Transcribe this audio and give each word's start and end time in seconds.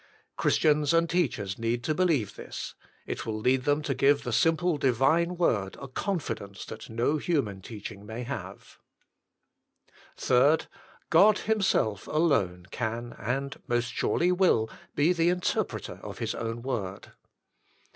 Christians 0.35 0.95
and 0.95 1.07
teachers 1.07 1.59
need 1.59 1.83
to 1.83 1.93
believe 1.93 2.33
this. 2.35 2.73
It 3.05 3.23
will 3.23 3.37
lead 3.39 3.65
them 3.65 3.83
to 3.83 3.93
give 3.93 4.23
the 4.23 4.33
simple 4.33 4.79
Divine 4.79 5.37
word 5.37 5.77
a 5.79 5.87
confidence 5.87 6.65
that 6.65 6.89
no 6.89 7.17
human 7.17 7.61
teaching 7.61 8.03
may 8.03 8.23
have. 8.23 8.79
3. 10.17 10.57
God 11.11 11.37
Himself 11.37 12.07
alone 12.07 12.65
Can, 12.71 13.13
and 13.19 13.61
Most 13.67 13.93
Surely 13.93 14.31
Will, 14.31 14.71
Be 14.95 15.13
the 15.13 15.29
Interpreter 15.29 15.99
of 16.01 16.17
His 16.17 16.33
Own 16.33 16.63
Word. 16.63 17.11